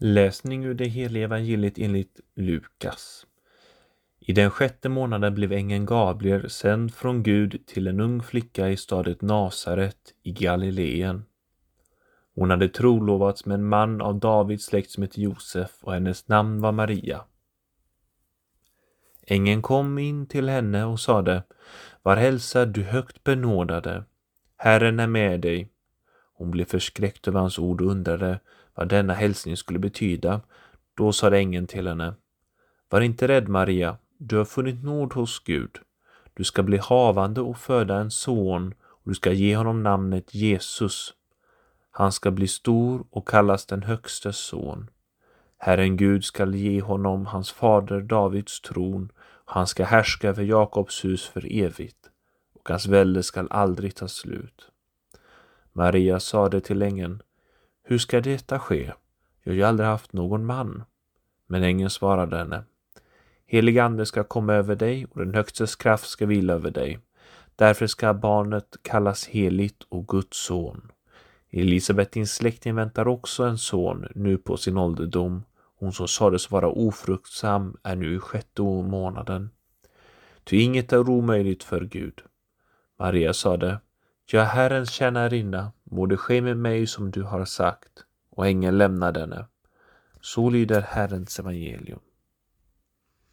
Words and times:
Läsning 0.00 0.64
ur 0.64 0.74
det 0.74 0.84
heliga 0.84 1.24
evangeliet 1.24 1.78
enligt 1.78 2.20
Lukas. 2.36 3.26
I 4.20 4.32
den 4.32 4.50
sjätte 4.50 4.88
månaden 4.88 5.34
blev 5.34 5.52
ängeln 5.52 5.86
Gabriel 5.86 6.50
sänd 6.50 6.94
från 6.94 7.22
Gud 7.22 7.66
till 7.66 7.86
en 7.86 8.00
ung 8.00 8.22
flicka 8.22 8.68
i 8.68 8.76
stadet 8.76 9.22
Nasaret 9.22 10.14
i 10.22 10.32
Galileen. 10.32 11.24
Hon 12.34 12.50
hade 12.50 12.68
trolovats 12.68 13.46
med 13.46 13.54
en 13.54 13.64
man 13.64 14.00
av 14.00 14.18
Davids 14.18 14.64
släkt 14.64 14.90
som 14.90 15.02
hette 15.02 15.20
Josef 15.20 15.70
och 15.80 15.92
hennes 15.92 16.28
namn 16.28 16.60
var 16.60 16.72
Maria. 16.72 17.24
Ängeln 19.26 19.62
kom 19.62 19.98
in 19.98 20.26
till 20.26 20.48
henne 20.48 20.84
och 20.84 21.00
sade 21.00 21.42
Var 22.02 22.16
hälsad 22.16 22.68
du 22.68 22.82
högt 22.82 23.24
benådade. 23.24 24.04
Herren 24.56 25.00
är 25.00 25.06
med 25.06 25.40
dig. 25.40 25.70
Hon 26.34 26.50
blev 26.50 26.64
förskräckt 26.64 27.28
över 27.28 27.40
hans 27.40 27.58
ord 27.58 27.80
och 27.80 27.90
undrade 27.90 28.40
vad 28.74 28.88
denna 28.88 29.14
hälsning 29.14 29.56
skulle 29.56 29.78
betyda. 29.78 30.40
Då 30.94 31.12
sade 31.12 31.38
ängeln 31.38 31.66
till 31.66 31.88
henne 31.88 32.14
Var 32.88 33.00
inte 33.00 33.28
rädd 33.28 33.48
Maria, 33.48 33.96
du 34.18 34.36
har 34.36 34.44
funnit 34.44 34.84
nåd 34.84 35.12
hos 35.12 35.44
Gud. 35.44 35.78
Du 36.34 36.44
ska 36.44 36.62
bli 36.62 36.78
havande 36.78 37.40
och 37.40 37.58
föda 37.58 37.96
en 37.96 38.10
son 38.10 38.74
och 38.84 39.10
du 39.10 39.14
ska 39.14 39.32
ge 39.32 39.56
honom 39.56 39.82
namnet 39.82 40.34
Jesus. 40.34 41.14
Han 41.90 42.12
ska 42.12 42.30
bli 42.30 42.48
stor 42.48 43.06
och 43.10 43.28
kallas 43.28 43.66
den 43.66 43.82
högstes 43.82 44.36
son. 44.36 44.90
Herren 45.58 45.96
Gud 45.96 46.24
skall 46.24 46.54
ge 46.54 46.80
honom 46.80 47.26
hans 47.26 47.52
fader 47.52 48.00
Davids 48.00 48.60
tron 48.60 49.12
och 49.18 49.52
han 49.52 49.66
ska 49.66 49.84
härska 49.84 50.28
över 50.28 50.42
Jakobs 50.42 51.04
hus 51.04 51.26
för 51.28 51.52
evigt 51.52 52.10
och 52.54 52.68
hans 52.68 52.86
välde 52.86 53.22
skall 53.22 53.48
aldrig 53.50 53.94
ta 53.94 54.08
slut. 54.08 54.70
Maria 55.72 56.20
sade 56.20 56.60
till 56.60 56.82
ängeln 56.82 57.22
hur 57.86 57.98
ska 57.98 58.20
detta 58.20 58.58
ske? 58.58 58.92
Jag 59.42 59.52
har 59.52 59.56
ju 59.56 59.62
aldrig 59.62 59.88
haft 59.88 60.12
någon 60.12 60.46
man. 60.46 60.84
Men 61.46 61.62
ängeln 61.62 61.90
svarade 61.90 62.36
henne. 62.36 62.64
Helig 63.46 63.78
ande 63.78 64.06
ska 64.06 64.24
komma 64.24 64.54
över 64.54 64.76
dig 64.76 65.06
och 65.10 65.18
den 65.18 65.34
högstes 65.34 65.76
kraft 65.76 66.08
ska 66.08 66.26
vila 66.26 66.52
över 66.52 66.70
dig. 66.70 66.98
Därför 67.56 67.86
ska 67.86 68.14
barnet 68.14 68.76
kallas 68.82 69.26
heligt 69.26 69.82
och 69.88 70.08
Guds 70.08 70.46
son. 70.46 70.92
Elisabet, 71.50 72.12
din 72.12 72.26
släkting, 72.26 72.74
väntar 72.74 73.08
också 73.08 73.44
en 73.44 73.58
son 73.58 74.08
nu 74.14 74.38
på 74.38 74.56
sin 74.56 74.78
ålderdom. 74.78 75.44
Hon 75.78 75.92
som 75.92 76.08
sades 76.08 76.50
vara 76.50 76.68
ofruktsam 76.68 77.76
är 77.82 77.96
nu 77.96 78.14
i 78.14 78.18
sjätte 78.18 78.62
månaden. 78.62 79.50
Ty 80.44 80.60
inget 80.60 80.92
är 80.92 81.10
omöjligt 81.10 81.64
för 81.64 81.80
Gud. 81.80 82.22
Maria 82.98 83.32
sade, 83.32 83.80
jag 84.30 84.42
är 84.42 84.46
Herrens 84.46 84.90
tjänarinna, 84.90 85.72
må 85.84 86.06
det 86.06 86.18
ske 86.18 86.40
med 86.40 86.56
mig 86.56 86.86
som 86.86 87.10
du 87.10 87.22
har 87.22 87.44
sagt. 87.44 88.04
Och 88.30 88.46
ängeln 88.46 88.78
lämnade 88.78 89.20
henne. 89.20 89.46
Så 90.20 90.50
lyder 90.50 90.80
Herrens 90.80 91.38
evangelium. 91.38 92.00